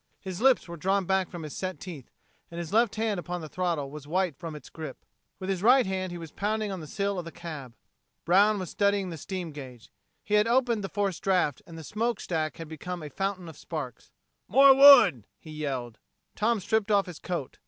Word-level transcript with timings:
His 0.19 0.41
lips 0.41 0.67
were 0.67 0.77
drawn 0.77 1.05
back 1.05 1.29
from 1.29 1.43
his 1.43 1.55
set 1.55 1.79
teeth, 1.79 2.09
and 2.49 2.57
his 2.57 2.73
left 2.73 2.95
hand 2.95 3.19
upon 3.19 3.41
the 3.41 3.47
throttle 3.47 3.91
was 3.91 4.07
white 4.07 4.35
from 4.35 4.55
its 4.55 4.67
grip. 4.67 5.05
With 5.37 5.47
his 5.47 5.61
right 5.61 5.85
hand 5.85 6.11
he 6.11 6.17
was 6.17 6.31
pounding 6.31 6.71
upon 6.71 6.79
the 6.79 6.87
sill 6.87 7.19
of 7.19 7.25
the 7.25 7.31
cab. 7.31 7.75
Brown 8.25 8.57
was 8.57 8.71
studying 8.71 9.11
the 9.11 9.17
steam 9.19 9.51
gauge. 9.51 9.91
He 10.23 10.33
had 10.33 10.47
opened 10.47 10.83
the 10.83 10.89
forced 10.89 11.21
draft 11.21 11.61
and 11.67 11.77
the 11.77 11.83
smoke 11.83 12.19
stack 12.19 12.57
had 12.57 12.67
become 12.67 13.03
a 13.03 13.11
fountain 13.11 13.47
of 13.47 13.55
sparks. 13.57 14.09
"More 14.47 14.73
wood!" 14.73 15.27
he 15.37 15.51
yelled. 15.51 15.99
Tom 16.35 16.59
stripped 16.61 16.89
off 16.89 17.05
his 17.05 17.19
coat. 17.19 17.59